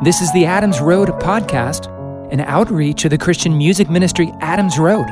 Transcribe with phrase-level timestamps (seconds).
[0.00, 1.88] This is the Adams Road podcast,
[2.30, 5.06] an outreach of the Christian music ministry Adams Road.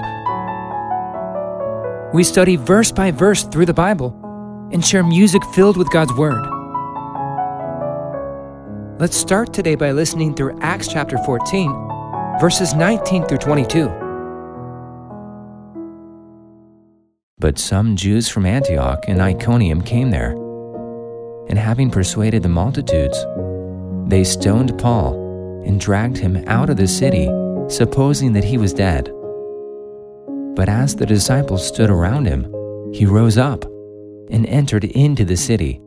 [2.15, 4.15] We study verse by verse through the Bible
[4.73, 6.41] and share music filled with God's Word.
[9.01, 13.89] Let's start today by listening through Acts chapter 14, verses 19 through 22.
[17.41, 20.31] But some Jews from Antioch and Iconium came there,
[21.49, 23.19] and having persuaded the multitudes,
[24.07, 27.29] they stoned Paul and dragged him out of the city,
[27.69, 29.13] supposing that he was dead.
[30.55, 32.45] But as the disciples stood around him,
[32.95, 33.65] he rose up
[34.31, 35.81] and entered into the city.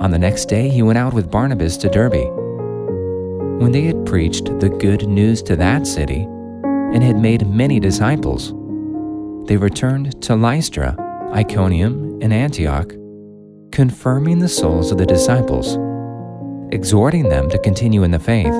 [0.00, 2.30] On the next day, he went out with Barnabas to Derbe.
[3.60, 8.52] When they had preached the good news to that city and had made many disciples,
[9.46, 10.96] they returned to Lystra,
[11.34, 12.90] Iconium, and Antioch,
[13.70, 15.76] confirming the souls of the disciples
[16.74, 18.54] exhorting them to continue in the faith,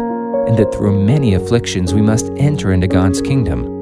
[0.47, 3.73] and that through many afflictions we must enter into God's kingdom.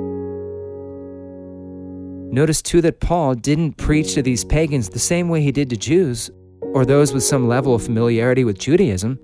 [2.32, 5.76] Notice too that Paul didn't preach to these pagans the same way he did to
[5.76, 6.30] Jews
[6.72, 9.18] or those with some level of familiarity with Judaism.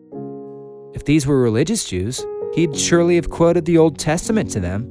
[0.95, 4.87] If these were religious Jews, he'd surely have quoted the Old Testament to them.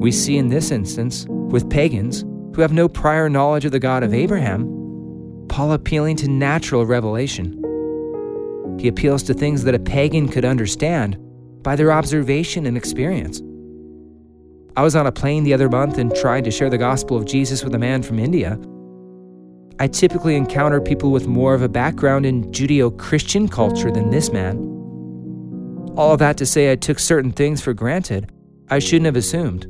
[0.00, 2.22] We see in this instance, with pagans
[2.54, 4.64] who have no prior knowledge of the God of Abraham,
[5.48, 7.59] Paul appealing to natural revelation.
[8.80, 11.18] He appeals to things that a pagan could understand
[11.62, 13.42] by their observation and experience.
[14.74, 17.26] I was on a plane the other month and tried to share the gospel of
[17.26, 18.58] Jesus with a man from India.
[19.78, 24.32] I typically encounter people with more of a background in Judeo Christian culture than this
[24.32, 24.56] man.
[25.98, 28.32] All that to say, I took certain things for granted
[28.70, 29.66] I shouldn't have assumed.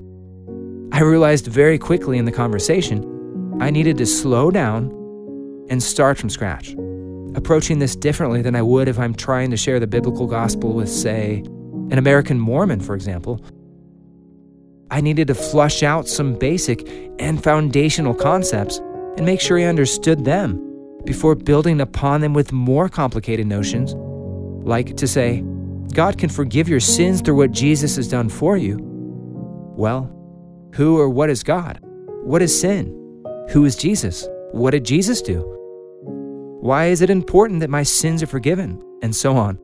[0.93, 4.87] I realized very quickly in the conversation I needed to slow down
[5.69, 6.77] and start from scratch
[7.35, 10.89] approaching this differently than I would if I'm trying to share the biblical gospel with,
[10.89, 11.39] say,
[11.91, 13.45] an American Mormon, for example.
[14.91, 16.89] I needed to flush out some basic
[17.19, 18.79] and foundational concepts
[19.17, 20.67] and make sure I understood them
[21.05, 23.95] before building upon them with more complicated notions,
[24.67, 25.43] like to say,
[25.93, 28.79] God can forgive your sins through what Jesus has done for you.
[29.77, 30.11] Well,
[30.75, 31.81] who or what is God?
[32.23, 32.87] What is sin?
[33.51, 34.29] Who is Jesus?
[34.53, 35.60] What did Jesus do?
[36.61, 38.83] Why is it important that my sins are forgiven?
[39.01, 39.57] And so on.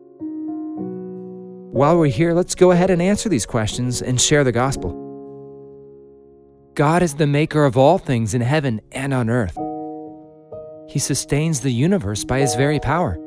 [1.71, 5.03] While we're here, let's go ahead and answer these questions and share the gospel.
[6.73, 9.59] God is the maker of all things in heaven and on earth.
[10.89, 13.19] He sustains the universe by his very power.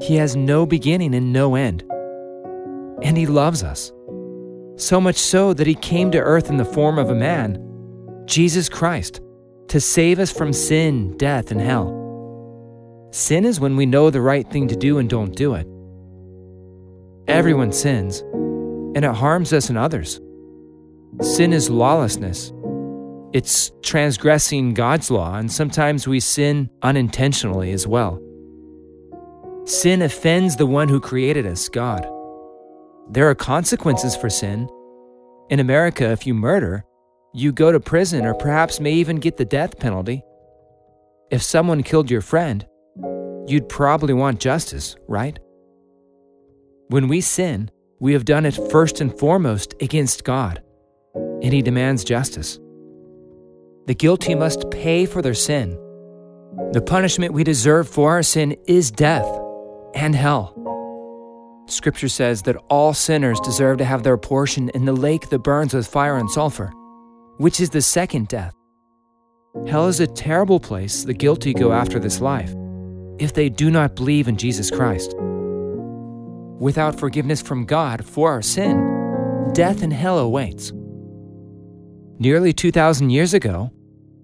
[0.00, 1.82] He has no beginning and no end.
[3.02, 3.90] And he loves us.
[4.76, 7.58] So much so that he came to earth in the form of a man,
[8.26, 9.20] Jesus Christ,
[9.66, 12.03] to save us from sin, death, and hell.
[13.14, 15.68] Sin is when we know the right thing to do and don't do it.
[17.28, 18.22] Everyone sins,
[18.96, 20.20] and it harms us and others.
[21.20, 22.52] Sin is lawlessness.
[23.32, 28.20] It's transgressing God's law, and sometimes we sin unintentionally as well.
[29.64, 32.04] Sin offends the one who created us, God.
[33.08, 34.68] There are consequences for sin.
[35.50, 36.84] In America, if you murder,
[37.32, 40.24] you go to prison or perhaps may even get the death penalty.
[41.30, 42.66] If someone killed your friend,
[43.46, 45.38] you'd probably want justice, right?
[46.88, 50.62] When we sin, we have done it first and foremost against God,
[51.14, 52.58] and He demands justice.
[53.86, 55.78] The guilty must pay for their sin.
[56.72, 59.28] The punishment we deserve for our sin is death
[59.94, 60.52] and hell.
[61.66, 65.74] Scripture says that all sinners deserve to have their portion in the lake that burns
[65.74, 66.72] with fire and sulfur,
[67.38, 68.54] which is the second death.
[69.66, 72.54] Hell is a terrible place the guilty go after this life
[73.18, 75.14] if they do not believe in Jesus Christ.
[76.58, 80.72] Without forgiveness from God for our sin, death and hell awaits.
[82.18, 83.72] Nearly 2,000 years ago,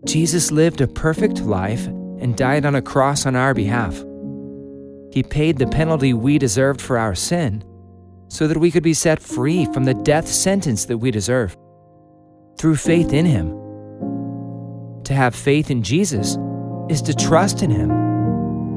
[0.06, 3.95] Jesus lived a perfect life and died on a cross on our behalf.
[5.12, 7.65] He paid the penalty we deserved for our sin
[8.28, 11.57] so that we could be set free from the death sentence that we deserve.
[12.59, 13.51] Through faith in Him.
[15.04, 16.39] To have faith in Jesus
[16.89, 17.99] is to trust in Him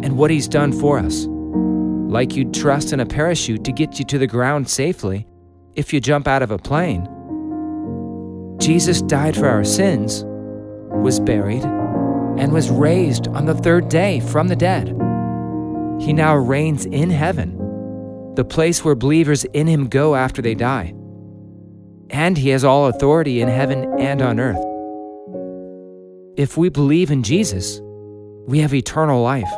[0.03, 1.25] and what He's done for us.
[1.27, 5.25] Like you'd trust in a parachute to get you to the ground safely
[5.75, 7.07] if you jump out of a plane.
[8.59, 14.47] Jesus died for our sins, was buried, and was raised on the third day from
[14.47, 14.89] the dead.
[15.99, 17.57] He now reigns in heaven,
[18.35, 20.93] the place where believers in Him go after they die.
[22.09, 24.63] And He has all authority in heaven and on earth.
[26.37, 27.79] If we believe in Jesus,
[28.47, 29.51] we have eternal life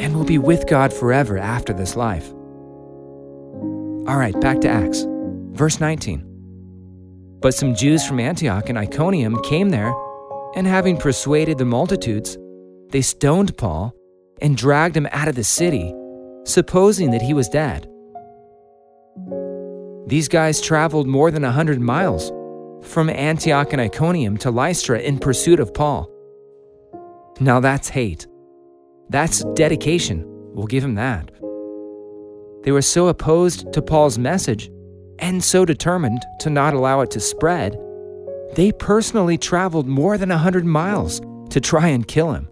[0.00, 2.32] and will be with God forever after this life.
[4.08, 5.04] All right, back to Acts.
[5.52, 6.26] Verse 19.
[7.40, 9.92] But some Jews from Antioch and Iconium came there,
[10.56, 12.36] and having persuaded the multitudes,
[12.90, 13.94] they stoned Paul
[14.40, 15.94] and dragged him out of the city,
[16.44, 17.86] supposing that he was dead.
[20.06, 22.32] These guys traveled more than a hundred miles
[22.82, 26.10] from Antioch and Iconium to Lystra in pursuit of Paul.
[27.38, 28.26] Now that's hate.
[29.10, 30.24] That's dedication.
[30.54, 31.30] We'll give him that.
[32.62, 34.70] They were so opposed to Paul's message
[35.18, 37.78] and so determined to not allow it to spread,
[38.54, 41.20] they personally traveled more than a hundred miles
[41.50, 42.48] to try and kill him.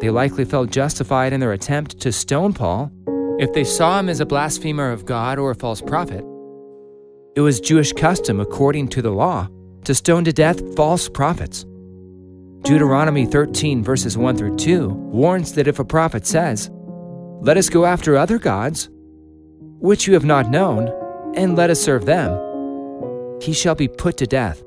[0.00, 2.90] They likely felt justified in their attempt to stone Paul
[3.38, 6.24] if they saw him as a blasphemer of God or a false prophet.
[7.34, 9.48] It was Jewish custom, according to the law,
[9.84, 11.66] to stone to death false prophets.
[12.64, 16.70] Deuteronomy 13, verses 1 through 2, warns that if a prophet says,
[17.42, 18.88] Let us go after other gods,
[19.80, 20.88] which you have not known,
[21.36, 22.32] and let us serve them,
[23.42, 24.64] he shall be put to death.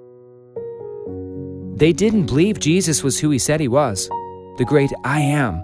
[1.76, 4.08] They didn't believe Jesus was who he said he was,
[4.60, 5.56] the great I am,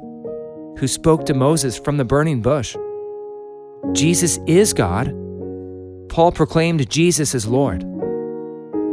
[0.80, 2.76] who spoke to Moses from the burning bush.
[3.92, 5.14] Jesus is God.
[6.10, 7.86] Paul proclaimed Jesus as Lord.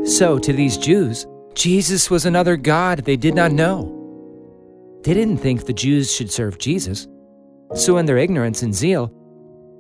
[0.05, 3.97] So, to these Jews, Jesus was another God they did not know.
[5.03, 7.07] They didn't think the Jews should serve Jesus.
[7.75, 9.13] So, in their ignorance and zeal,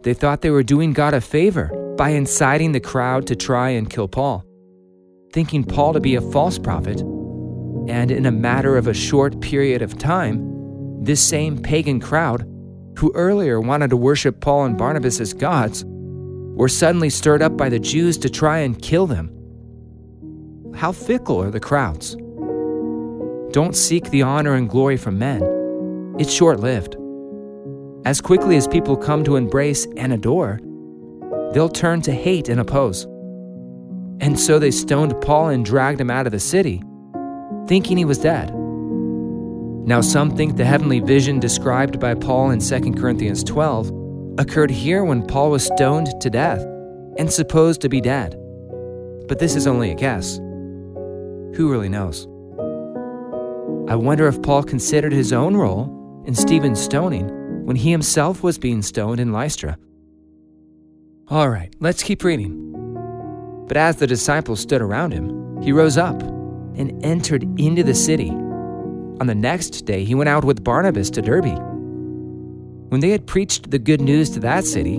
[0.02, 3.90] they thought they were doing God a favor by inciting the crowd to try and
[3.90, 4.44] kill Paul,
[5.32, 7.00] thinking Paul to be a false prophet.
[7.88, 12.42] And in a matter of a short period of time, this same pagan crowd,
[12.98, 17.68] who earlier wanted to worship Paul and Barnabas as gods, were suddenly stirred up by
[17.68, 19.39] the Jews to try and kill them.
[20.74, 22.16] How fickle are the crowds?
[23.52, 25.42] Don't seek the honor and glory from men.
[26.18, 26.96] It's short lived.
[28.04, 30.60] As quickly as people come to embrace and adore,
[31.52, 33.04] they'll turn to hate and oppose.
[34.20, 36.82] And so they stoned Paul and dragged him out of the city,
[37.66, 38.52] thinking he was dead.
[39.86, 43.90] Now, some think the heavenly vision described by Paul in 2 Corinthians 12
[44.38, 46.62] occurred here when Paul was stoned to death
[47.18, 48.36] and supposed to be dead.
[49.26, 50.38] But this is only a guess.
[51.54, 52.26] Who really knows?
[53.90, 57.28] I wonder if Paul considered his own role in Stephen's stoning
[57.66, 59.76] when he himself was being stoned in Lystra.
[61.28, 63.64] All right, let's keep reading.
[63.66, 68.30] But as the disciples stood around him, he rose up and entered into the city.
[68.30, 71.58] On the next day, he went out with Barnabas to Derbe.
[72.90, 74.98] When they had preached the good news to that city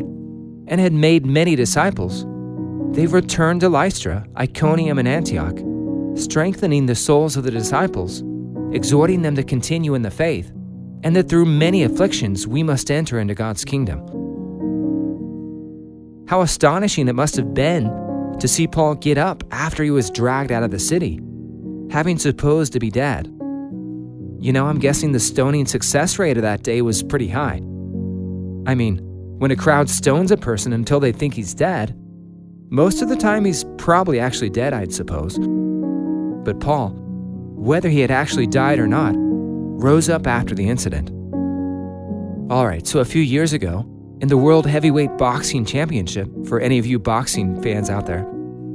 [0.68, 2.25] and had made many disciples,
[2.95, 5.57] they returned to Lystra, Iconium, and Antioch,
[6.16, 8.24] strengthening the souls of the disciples,
[8.74, 10.52] exhorting them to continue in the faith,
[11.04, 14.00] and that through many afflictions we must enter into God's kingdom.
[16.28, 17.86] How astonishing it must have been
[18.40, 21.19] to see Paul get up after he was dragged out of the city,
[21.90, 23.28] having supposed to be dead.
[24.40, 27.58] You know, I'm guessing the stoning success rate of that day was pretty high.
[28.66, 29.00] I mean,
[29.38, 31.96] when a crowd stones a person until they think he's dead,
[32.69, 35.38] most of the time he's probably actually dead, I'd suppose.
[36.43, 36.89] But Paul,
[37.55, 41.09] whether he had actually died or not, rose up after the incident.
[42.51, 43.85] All right, so a few years ago,
[44.19, 48.24] in the World Heavyweight Boxing Championship, for any of you boxing fans out there,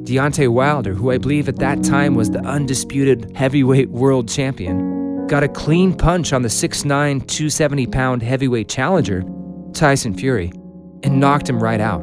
[0.03, 5.43] Deontay Wilder, who I believe at that time was the undisputed heavyweight world champion, got
[5.43, 9.25] a clean punch on the 6'9, 270 pound heavyweight challenger,
[9.73, 10.53] Tyson Fury,
[11.03, 12.03] and knocked him right out.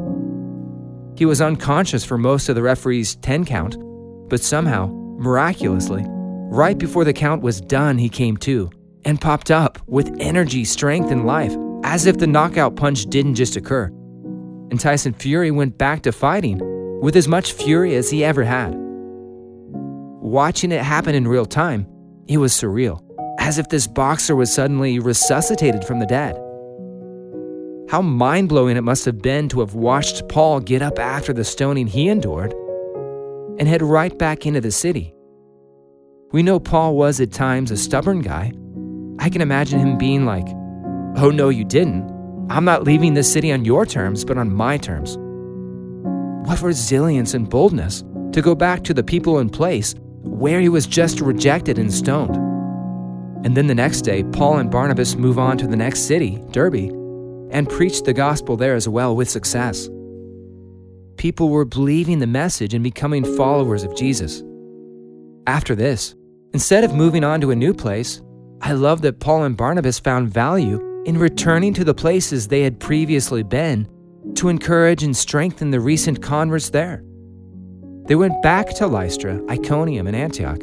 [1.16, 3.78] He was unconscious for most of the referee's 10 count,
[4.30, 4.88] but somehow,
[5.24, 8.70] miraculously, right before the count was done, he came to
[9.06, 13.56] and popped up with energy, strength, and life as if the knockout punch didn't just
[13.56, 13.86] occur.
[14.72, 16.60] And Tyson Fury went back to fighting
[17.02, 18.74] with as much fury as he ever had.
[18.76, 21.86] Watching it happen in real time,
[22.28, 23.02] it was surreal,
[23.40, 26.36] as if this boxer was suddenly resuscitated from the dead.
[27.90, 31.44] How mind blowing it must have been to have watched Paul get up after the
[31.44, 32.54] stoning he endured
[33.60, 35.14] and head right back into the city.
[36.32, 38.52] We know Paul was at times a stubborn guy.
[39.20, 40.48] I can imagine him being like,
[41.16, 42.10] Oh, no, you didn't.
[42.50, 45.16] I'm not leaving this city on your terms, but on my terms.
[46.48, 49.94] What resilience and boldness to go back to the people in place
[50.24, 52.36] where he was just rejected and stoned.
[53.46, 56.90] And then the next day, Paul and Barnabas move on to the next city, Derbe,
[57.52, 59.88] and preach the gospel there as well with success.
[61.18, 64.44] People were believing the message and becoming followers of Jesus.
[65.48, 66.16] After this,
[66.54, 68.22] instead of moving on to a new place,
[68.62, 72.80] I love that Paul and Barnabas found value in returning to the places they had
[72.80, 73.88] previously been
[74.36, 77.04] to encourage and strengthen the recent converts there.
[78.06, 80.62] They went back to Lystra, Iconium, and Antioch.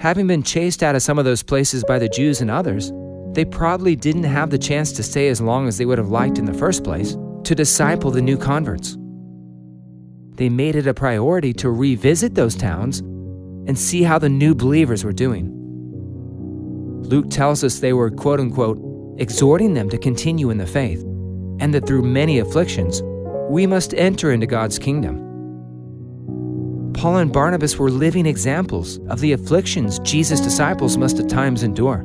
[0.00, 2.92] Having been chased out of some of those places by the Jews and others,
[3.32, 6.38] they probably didn't have the chance to stay as long as they would have liked
[6.38, 8.96] in the first place to disciple the new converts.
[10.36, 15.04] They made it a priority to revisit those towns and see how the new believers
[15.04, 15.50] were doing.
[17.04, 18.78] Luke tells us they were, quote unquote,
[19.18, 21.02] exhorting them to continue in the faith,
[21.60, 23.02] and that through many afflictions,
[23.48, 25.20] we must enter into God's kingdom.
[26.94, 31.98] Paul and Barnabas were living examples of the afflictions Jesus' disciples must at times endure.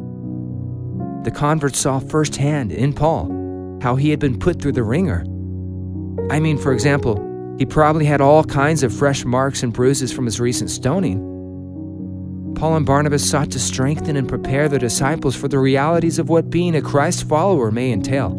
[1.24, 5.22] The converts saw firsthand in Paul how he had been put through the wringer.
[6.30, 7.26] I mean, for example,
[7.60, 11.20] he probably had all kinds of fresh marks and bruises from his recent stoning.
[12.56, 16.50] Paul and Barnabas sought to strengthen and prepare the disciples for the realities of what
[16.50, 18.32] being a Christ follower may entail.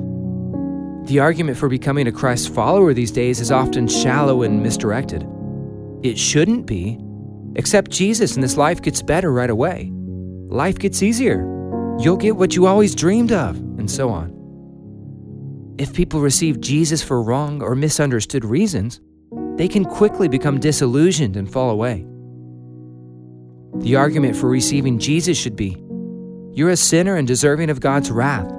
[1.06, 5.26] The argument for becoming a Christ follower these days is often shallow and misdirected.
[6.02, 6.98] It shouldn't be.
[7.56, 9.90] except Jesus and this life gets better right away.
[10.48, 11.40] Life gets easier.
[11.98, 14.36] You'll get what you always dreamed of, and so on.
[15.78, 19.00] If people receive Jesus for wrong or misunderstood reasons,
[19.61, 22.07] they can quickly become disillusioned and fall away.
[23.81, 25.76] The argument for receiving Jesus should be
[26.55, 28.50] You're a sinner and deserving of God's wrath,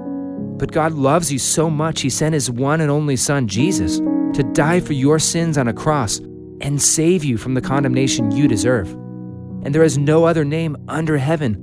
[0.58, 4.48] but God loves you so much, He sent His one and only Son, Jesus, to
[4.52, 6.20] die for your sins on a cross
[6.60, 8.92] and save you from the condemnation you deserve.
[9.64, 11.54] And there is no other name under heaven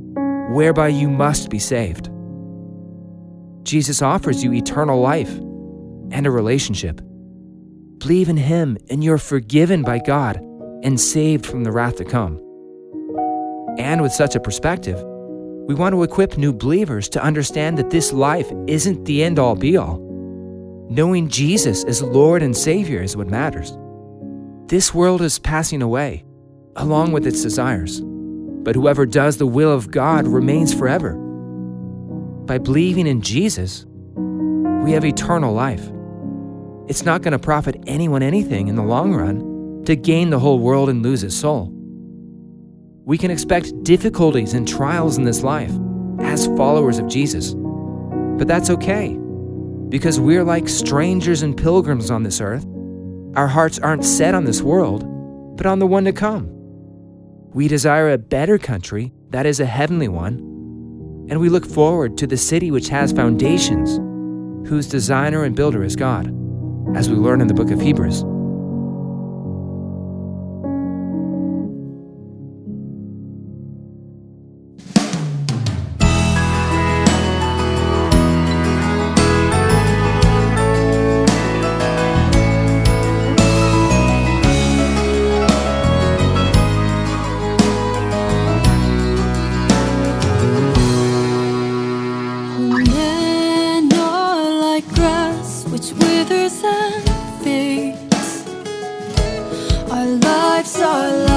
[0.51, 2.10] whereby you must be saved.
[3.63, 5.31] Jesus offers you eternal life
[6.12, 7.00] and a relationship.
[7.99, 10.37] Believe in Him, and you're forgiven by God
[10.83, 12.39] and saved from the wrath to come.
[13.77, 15.01] And with such a perspective,
[15.67, 19.55] we want to equip new believers to understand that this life isn't the end all
[19.55, 19.99] be all.
[20.89, 23.77] Knowing Jesus as Lord and Savior is what matters.
[24.67, 26.23] This world is passing away,
[26.77, 31.15] along with its desires, but whoever does the will of God remains forever.
[32.45, 35.85] By believing in Jesus, we have eternal life.
[36.89, 40.58] It's not going to profit anyone anything in the long run to gain the whole
[40.58, 41.72] world and lose his soul.
[43.05, 45.72] We can expect difficulties and trials in this life
[46.19, 49.15] as followers of Jesus, but that's okay
[49.89, 52.65] because we're like strangers and pilgrims on this earth
[53.36, 55.05] our hearts aren't set on this world,
[55.55, 56.48] but on the one to come.
[57.53, 60.39] We desire a better country, that is a heavenly one,
[61.29, 63.98] and we look forward to the city which has foundations,
[64.67, 66.34] whose designer and builder is God,
[66.96, 68.24] as we learn in the book of Hebrews.
[99.91, 101.28] Our lives are.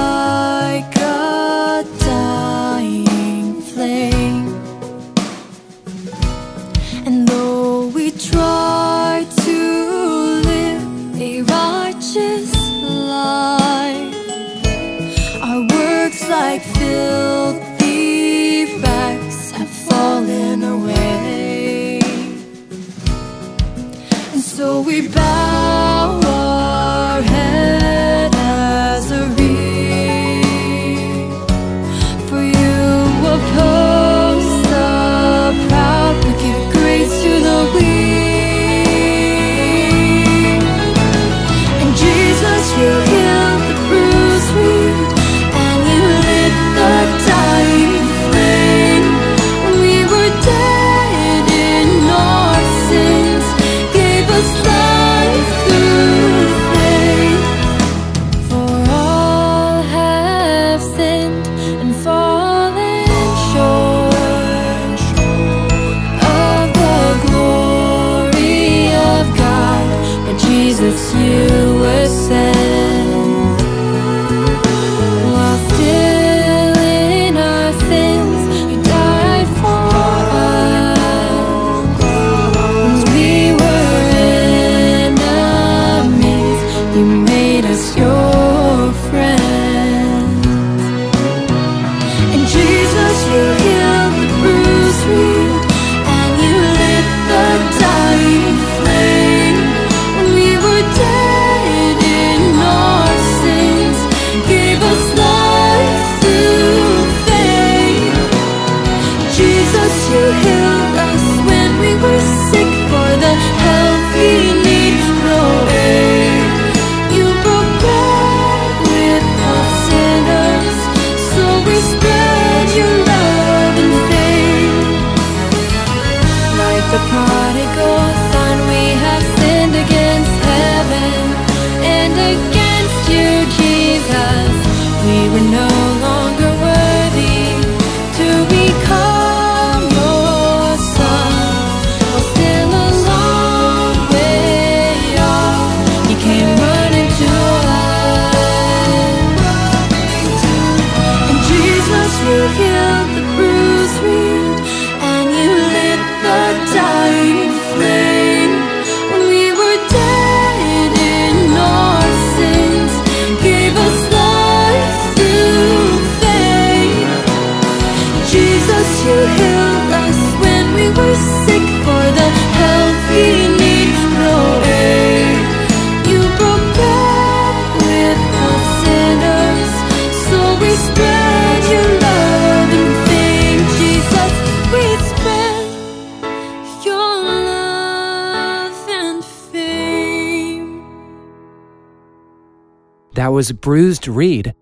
[193.15, 194.55] That was Bruised Reed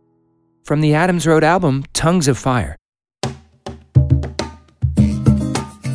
[0.64, 2.76] from the Adams Road album Tongues of Fire.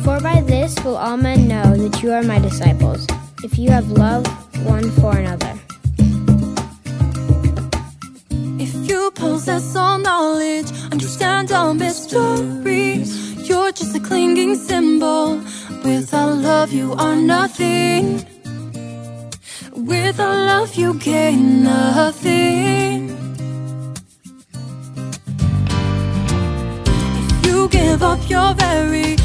[0.02, 3.06] For by this will all men know that you are my disciples,
[3.44, 4.26] if you have love
[4.64, 5.52] one for another.
[8.58, 15.42] If you possess all knowledge, understand all mysteries, you're just a clinging cymbal.
[15.84, 18.24] Without love, you are nothing.
[19.86, 23.10] With Without love, you gain nothing.
[26.86, 29.16] If you give up your very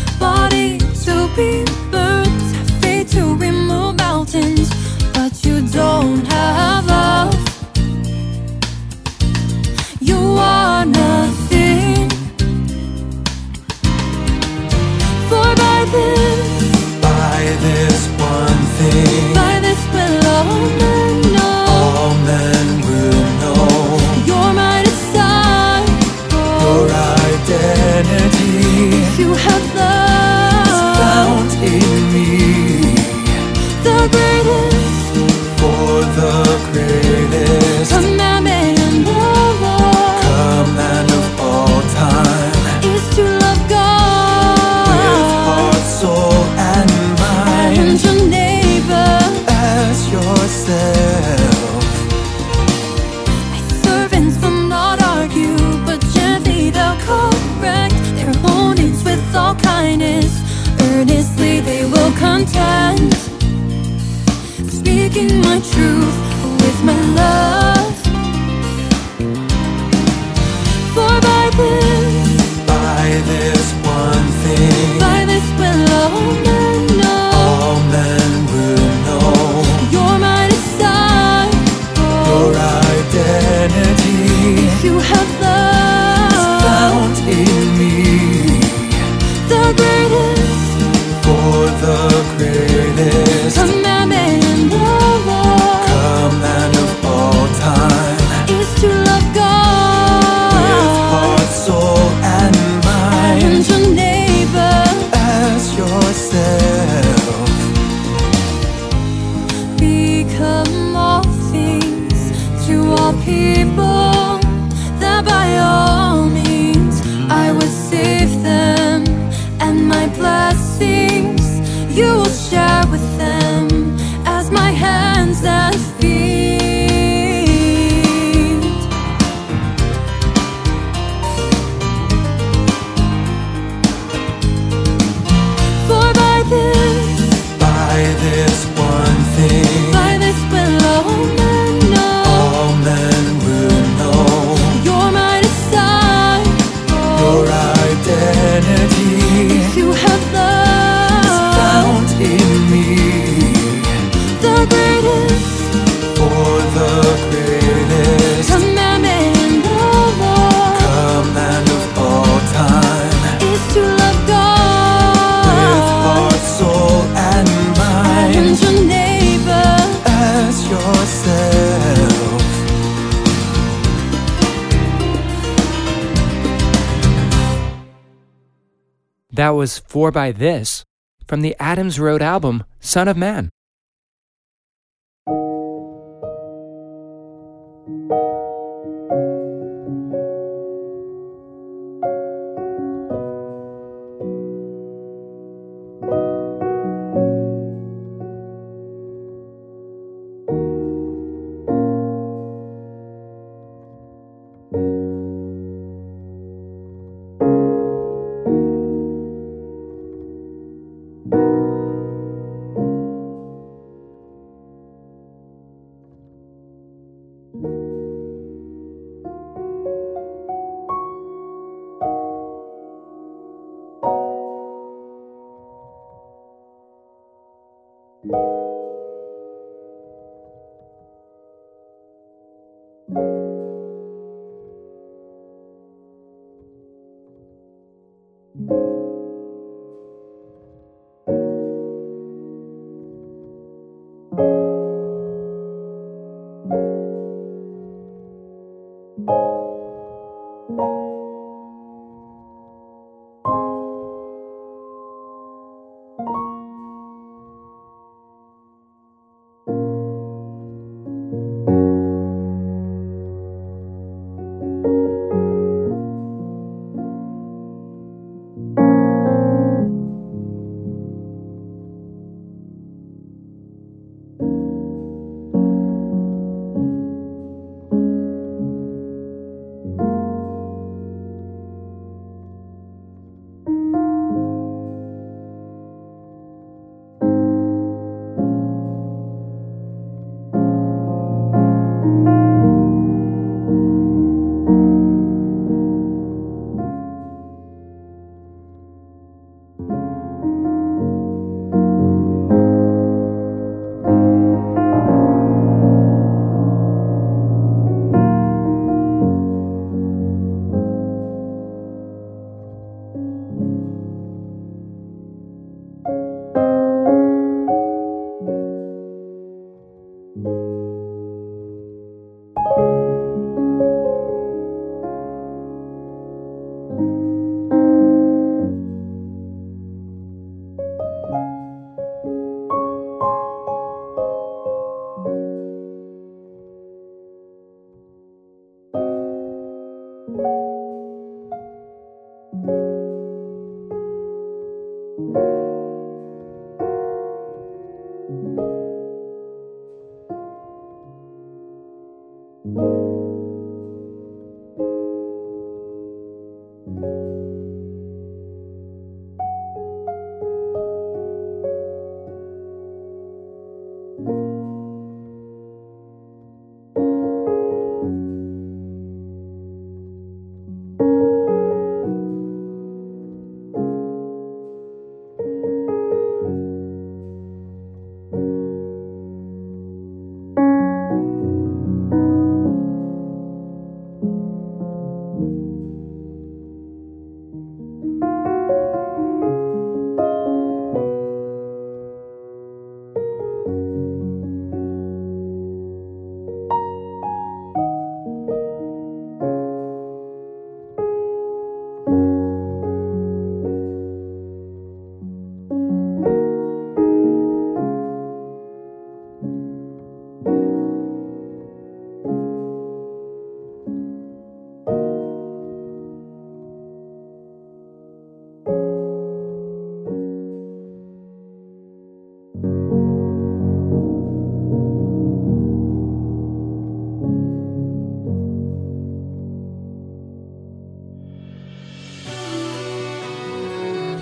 [179.62, 180.84] was For By This
[181.28, 183.52] from the Adams Road album Son of Man.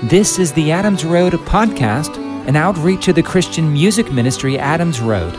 [0.09, 2.17] This is the Adams Road podcast,
[2.47, 5.35] an outreach of the Christian music ministry Adams Road.